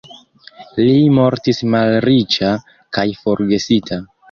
[0.79, 2.51] Li mortis malriĉa
[2.99, 4.05] kaj forgesita.